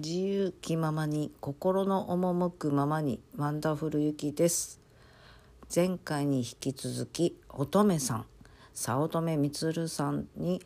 [0.00, 4.80] 自由気ままに心の赴くままにワンダフルゆきです。
[5.74, 8.26] 前回に引き続き乙女さん
[8.72, 10.62] 早乙女充さんに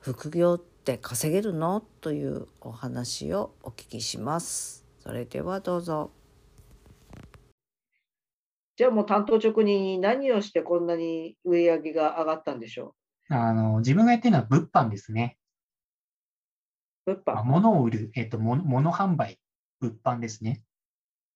[0.00, 1.82] 副業って稼げるの？
[2.00, 4.86] というお話をお聞きします。
[4.98, 6.10] それではどうぞ。
[8.78, 12.94] じゃあもう担当直入に何をしてこんなに売り上げが上がったんでしょ
[13.28, 15.36] あの、自分がやってるのは物販ですね。
[17.06, 17.44] う物販。
[17.44, 19.38] 物を売る、えっと、物物販売、
[19.80, 20.62] 物販ですね。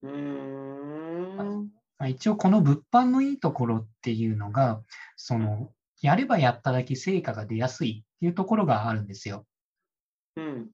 [0.03, 1.71] うーん。
[1.99, 4.83] まあ一応、この物販のいいところっていうのが、
[5.17, 9.47] その、やればやっただけ成果が出やすいっていうところがあるんですよ。
[10.37, 10.71] うん。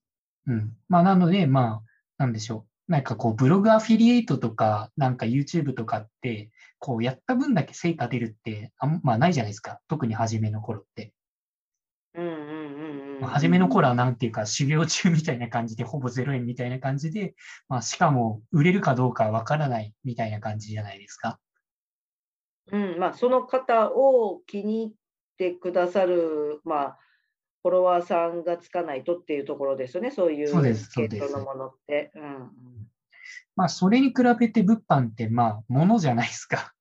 [0.46, 0.77] うん。
[0.88, 1.83] まあ、なので、まあ、
[2.19, 2.92] なんでしょう。
[2.92, 9.80] なんかこう、ブログアフィリエイトとか、なんか YouTube とかって、こう、やった分だけ成果出るって、あんまあ、ないじゃないですか。
[9.88, 11.14] 特に初めの頃って。
[12.14, 12.63] うんうん。
[13.24, 17.34] まあ初めの頃はなんていうか修行中みたいな感じでほぼ0円みたいな感じで、
[17.69, 21.39] まあ、しかも売れるかどうかわからないみたいな感じじゃないですか。
[22.72, 24.97] うん、まあ、その方を気に入っ
[25.39, 26.98] てくださる、まあ、
[27.62, 30.52] フォロワーさんがつかないとっていうところですよね、そういう
[30.95, 32.12] 系統のものって。
[32.14, 32.50] うん
[33.56, 36.75] まあそれに比べて物販ってまあ物じゃないですか。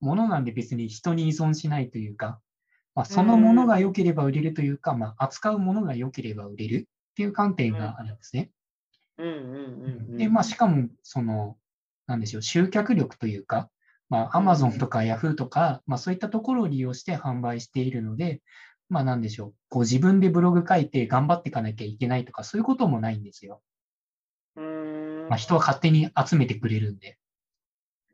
[0.00, 2.40] 物なんで別に人に依存しないというか、
[2.98, 8.50] まあ、そのものが良ければ売れるというか、まあ扱うものが良ければ売れるっていう観点があるんですね。
[10.16, 11.56] で、まあしかもその、
[12.08, 13.70] なんでしょう、集客力というか、
[14.08, 18.40] まあ、うん Amazon とか Yahoo とか、まあ、そういったところを利用して販売しているので、
[18.88, 23.62] まあ、なんでしょう、こう自分でブログ書いて頑張っていかなきゃいけないとか、そういうこともないんですよ。
[25.28, 27.16] まあ、人は勝手に集めてくれるんで。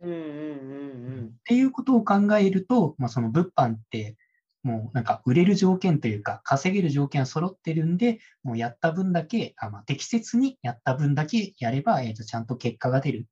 [0.04, 4.18] っていうことを考えると、まあ、その物販って、
[4.64, 13.28] もうなんか売れる条件というか、稼げる条件は揃ってるんで、もうやった分だけ、あまあ、適切にやった分だけやれば、えーと、ちゃんと結果が出る。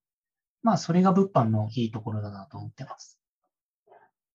[0.62, 3.18] まあ、それが物販のいいところだなと思ってます。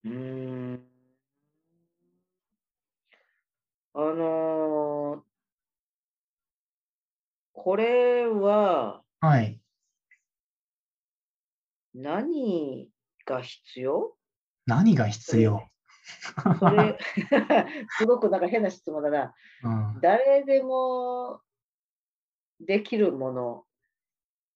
[0.03, 0.81] うん。
[3.93, 5.27] あのー
[7.59, 9.59] これははい。
[11.93, 12.87] 何
[13.25, 14.15] が必要？
[14.67, 15.67] 何が必要、
[16.59, 16.97] それ、
[17.97, 19.33] すごくなんか変な質問だな。
[19.63, 21.41] うん、っ誰でも
[22.59, 23.65] できるもの。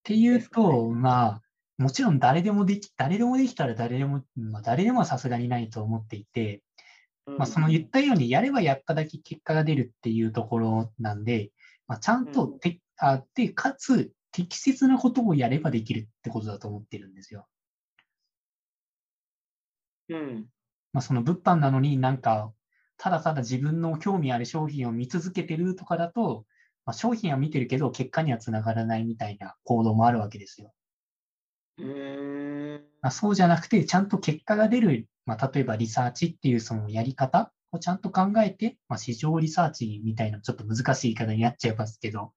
[0.03, 1.41] ていうと、まあ、
[1.78, 6.63] もちろん誰でもでき、誰でもできたら誰でも、まあ、誰でもはさすがにないと思っていて、
[7.28, 11.51] うんまあ、その言ったように、やればやっただけ結果が出るっていうところなんで、
[11.88, 17.47] まあ、ちゃんとて、あで、かつ、適切なことをやればできるってことだと思ってるんですよ。
[20.09, 20.45] うん。
[20.94, 22.53] まあ、その物販なのになんか、
[22.97, 26.46] ただただ自分の興味ある商品を見続けてるとかだと、
[26.85, 30.74] まあ、商品は見てるけど、結果にはつながらないみたいな行動もあるわけですよ。
[31.78, 32.81] うーん。
[33.01, 42.34] まあ、そうじゃなくて、ちゃんと結果が出る、まあ、例えばリサーチっていうそのやり方をちゃんと考えて、まあ、市場リサーチみたいなちょっと難しい言い方になっちゃいますけど、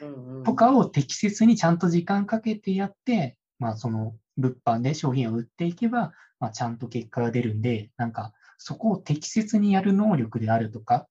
[0.00, 11.08] うんうんとかを適切にちゃんと時間かけてやって、まあ、その物販で商品を売っていけば、まあ、ちゃんと結果が出るんで、なんかそこを適切にやる能力であるとか、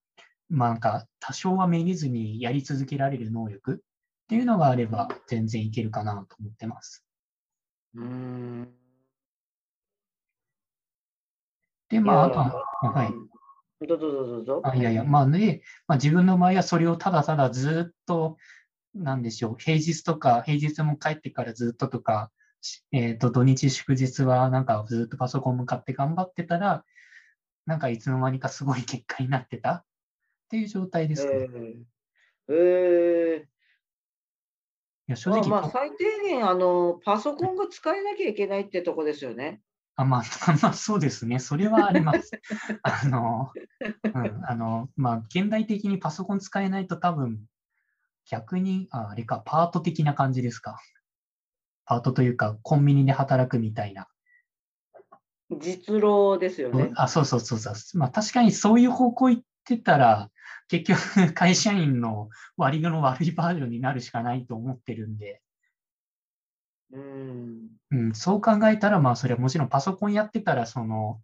[0.49, 3.77] まあ、なんか多少はめげずにやり続けられる能力っ
[4.27, 7.05] ていうのがあれば全然いけるかなと思ってます。
[7.95, 8.67] うーん。
[11.89, 13.07] で、まあ、あとは、あはい。
[13.07, 13.29] うん
[13.87, 14.61] どうぞどうぞどうぞ。
[14.63, 18.37] あいやいや、まあね、まあ、自分の場合はそれをただただずっと、
[18.95, 22.42] なんでしょう、平日とか、平日も帰ってからずっととか、し
[22.91, 26.85] えっ、と、土日祝日はなんかずっとパソコン向かって頑張ってたら、
[27.65, 29.83] なんかいつの間にかすごい結果になってたっ
[30.49, 31.31] ていう状態ですね。
[31.31, 33.47] いえーえ
[35.07, 39.61] や、ーまあ正直、まあ最低限あのパソコンが使えなきゃいけないってとこですよね。
[39.95, 40.23] あ、まあ、
[40.61, 41.39] まあ、そうですね。
[41.39, 42.31] それはあります。
[42.81, 43.51] あの、
[44.13, 47.45] うん、あの、まあ、現代的にパソコン使えないと多分、
[48.25, 50.79] 逆に、あ、あれか、パート的な感じですか。
[51.85, 54.07] パートというか、コンビニで働くみたいな。
[55.59, 56.91] 実労ですよね。
[56.95, 57.97] あ、そうそうそうそう。
[57.97, 60.29] まあ、確かにそういう方向行ってたら、
[60.67, 65.41] 結局、 会社員の割の悪いバージョンになるしかないと思ってるんで、
[66.91, 67.69] うん。
[67.91, 71.21] うん、そう考えたら、まあ、それはもちろんパソコンやってたら、その、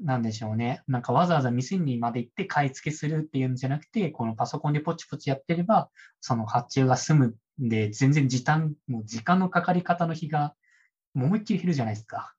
[0.00, 0.82] なんでしょうね。
[0.88, 5.90] なんかわざわざ店にまで行って買い付けするっていうんじゃなくて、このパソコンでポチポチやってれば、
[6.20, 10.54] その発注が済むんで、全然時短、もう時間のかかり方の日が、
[11.14, 12.34] 思いっきり減るじゃないですか。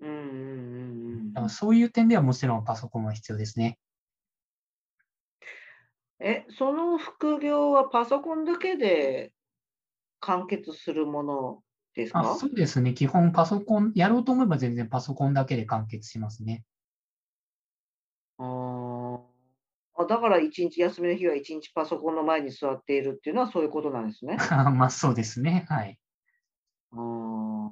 [0.00, 3.78] うんうんうんだからそういう点ではもちろんパソコンは必要ですね。
[6.18, 9.32] え、その副業はパソコンだけで
[10.20, 11.62] 完結するもの
[11.94, 12.20] ですか？
[12.20, 12.94] あそうですね。
[12.94, 16.64] 基本パソコン、やろうと思えば全然パソコンだけで完結しますね。
[18.38, 19.35] あー
[19.98, 24.36] あだから一日休みの日は一日パソコンの前に座っているっていうのはそういうことなんですね。
[24.76, 25.66] まあそうですね。
[25.68, 25.98] はい。
[26.92, 27.70] あー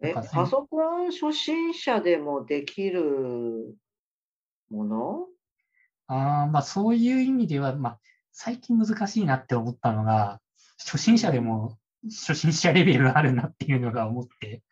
[0.00, 3.76] え、なんかパソコン初心者でもできる
[4.70, 5.26] もの？
[6.06, 8.00] あーまあそういう意味では、まあ
[8.30, 10.40] 最近難しいなって思ったのが、
[10.78, 14.62] 初心者でも初心者レベルあるなっていうのが思って、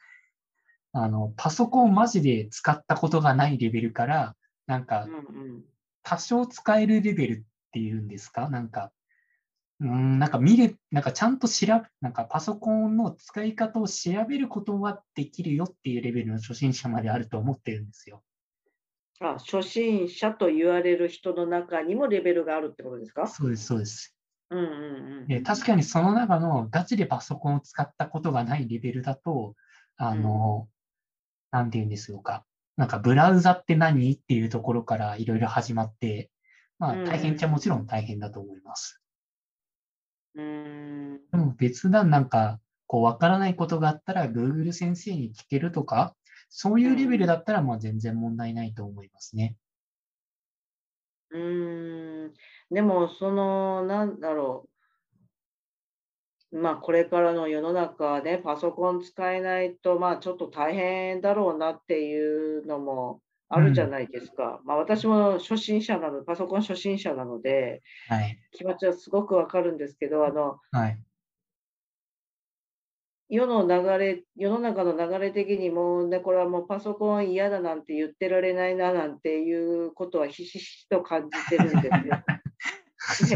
[0.93, 4.37] あの、パソコンをマジで使ったことがないレベルから、
[4.67, 5.19] なんかうんう
[5.59, 5.67] ん。
[6.03, 8.49] 多少使えるレベルっていうんですか？
[8.51, 8.93] なんか、
[9.81, 18.25] うーん、なんか見れ、なんかちゃんと調べ、なんかパソコンの使い方を調べることはできるよっていうレベルの初心者まであると思ってるんですよ。
[19.21, 23.39] あ、初心者と言われる人の中にもレベルがあるってことですか？
[23.39, 24.13] そうです、そうです。
[24.51, 25.27] うんうんうん。
[25.27, 29.55] で確かにその中のガチでパソコンを使ったことがないレベルだと、
[29.97, 30.69] あの、
[31.53, 32.47] なんて言うんですよか。
[32.77, 34.13] なんかブラウザって何？
[34.13, 36.31] っていうところからいろいろ始まって、
[36.79, 39.01] まあうん大変っちゃもちろん大変だと思います。
[40.35, 40.43] うー
[41.15, 41.21] ん。
[41.31, 46.15] でも別段なんか、こうわからないことがあったら Google 先生に聞けるとか、
[46.49, 49.57] そういうレベルだったらまあ全然問題ないと思いますね。
[51.31, 52.35] うーん。
[52.71, 54.76] でも、その、なんだろう。
[56.57, 64.61] まあ、これからの世の中はね、パソコン使えないと、まあ、ちょっと大変だろうなっていうのもあるじゃないですか。
[64.65, 68.39] まあ、私も初心者なの、パソコン初心者なので、はい。
[68.53, 70.99] 気持ちはすごくわかるんですけど、あの、はい。
[73.29, 82.25] 世の流れ、世の中の流れ的にもうね、これはもうパソコン嫌だなんて言ってられないななんていうことはひしひしと感じてるんですよ。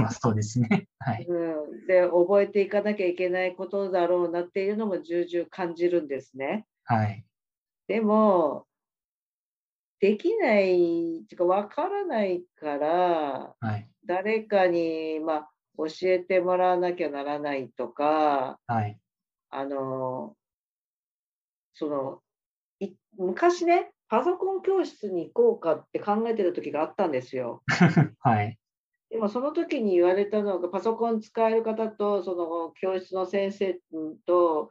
[0.01, 0.89] ま あそうですね。
[0.99, 1.25] はい。
[1.27, 6.67] うん、で、覚えていかなきゃいけないことだろうなっていうのも重々感じるんですね。
[6.85, 7.25] はい。
[7.87, 8.67] でも、
[10.01, 13.89] できない、てかわからないから、はい。
[14.07, 18.99] 誰かに、まあ、教えてもらわなきゃならないとか、はい。
[19.51, 20.37] あの、
[21.75, 22.23] その、
[22.81, 27.63] い昔ね、パソコン教室に行こうかって考えてる時があったんですよ。
[28.21, 28.60] はい。
[29.11, 33.79] でもその時に言われたのが、パソコン使える方と、その教室の先生
[34.25, 34.71] と、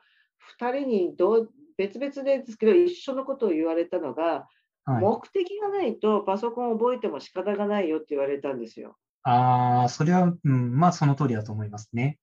[0.57, 4.47] 2人にどう別々ですけど、一緒のことを言われたのが、
[4.85, 5.03] はい。
[5.03, 8.97] 目的がないとパソコンを覚えても仕方がないよって言われたんですよ。
[9.23, 12.17] ああ、それは、うん、まあその通りだと思いますね。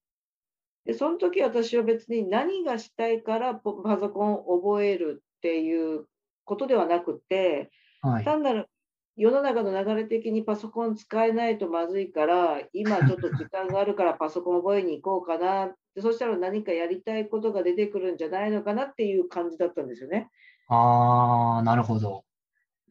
[0.87, 6.07] で、その時私は別に何がしたいからポパソコンを覚えるっていう
[6.45, 7.71] ことではなくて、
[8.01, 8.25] はい。
[8.25, 8.69] 単なる
[9.17, 20.29] 世の中の流れ的にパソコン使えないとまずいから、今ちょっと時間があるからパソコン覚えに行こうかなで、そしたら何かやりたいことが出てくるんじゃないのかなっていう感じだったんですよね。
[20.69, 22.25] ああ、なるほど。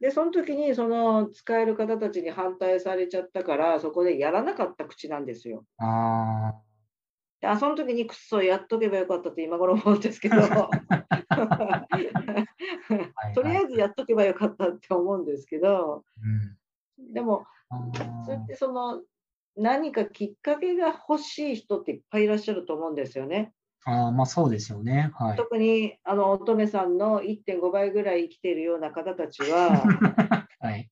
[0.02, 5.64] で、その時にその使える方たちに反対されちゃったから、そこでやらなかった口なんですよ。
[5.78, 6.56] あ
[7.40, 10.38] であその時にくっそやっとけばよかったって今頃思うんですけど、
[13.86, 16.04] やっとけばよかったって思うんですけど、
[17.00, 17.14] うん。
[17.14, 17.78] でも、あ
[18.26, 19.02] それっーてその
[19.58, 23.54] 何かきっかけが欲しい人っていっぱいいらっしゃると思うんですよね。
[23.86, 25.12] あー、まあそうですよね。
[25.14, 25.38] はい。
[25.38, 29.70] 特にあの乙女さんの1.5倍ぐらい生きているような方たちは
[30.60, 30.90] はい。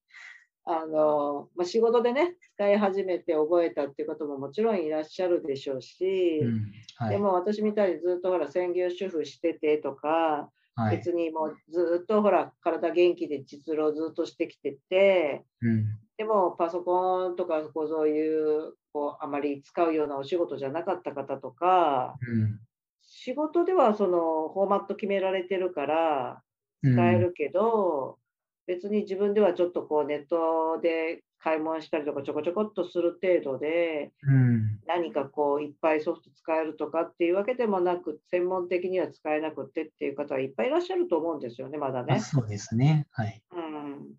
[0.65, 6.71] あの、まあ、仕事でね使い始めて覚えたっていう方ももちろんいらっしゃるでしょうし、うん。
[6.95, 7.09] はい。
[7.09, 10.97] でも私みたいにずっとほら専業主婦しててとか、はい。
[10.97, 16.03] 別にもうずっとほら体元気で実労ずっとしてきててうん。
[16.17, 18.37] でもパソコンとかこうそうい
[18.69, 22.67] うこうあまり使うようなお仕事じゃなかった方とかうん。
[23.01, 26.43] 仕事ではそのフォーマット決められてるから
[26.81, 28.19] うん使えるけど、
[28.67, 34.79] 別に自分ではちょっとこうネットで買い物したりとかちょこちょこっとする程度でうん。
[34.85, 42.15] 何かこういっぱいソフト使えるとかっていうわけでもなく専門的には使えなくてっていう方はいっぱいいらっしゃると思うんですよねまだね。
[42.15, 43.07] あそうですね。
[43.11, 43.41] はい。
[43.51, 44.09] うん、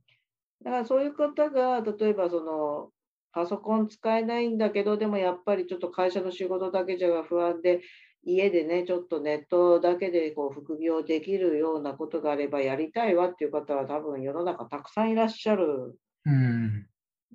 [0.63, 2.91] だからそういう方が例えばその
[3.33, 7.81] パソコン使えないんだけどでもやっぱりちょっと会社の仕事だけじゃ不安で
[8.27, 16.87] 家でねちょっとネットだけでこう副業できるようなことがあればやりたいわっていう方は多分世の中たくさんいらっしゃるうん。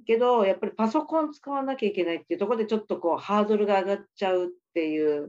[0.06, 5.28] けどやっぱりパソコン使わなきゃいけないっていうところでちょっとこうハードルが上がっちゃうっていう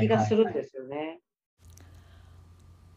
[0.00, 1.20] 気がするんですよね。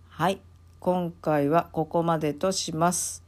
[0.09, 0.41] はい、
[0.79, 3.23] 今回はここまでとします。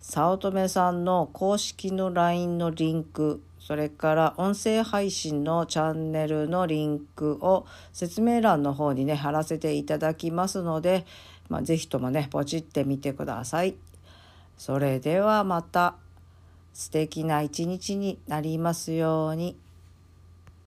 [0.00, 11.06] 早乙女さんの公式の LINE のリンク、それから音声配信のチャンネルのリンクを説明欄の方にね貼らせていただきますので、
[11.48, 13.76] まあ、ぜひともねポチってみてください。
[14.56, 15.94] それではまた
[16.72, 19.56] 素敵な一日になりますように。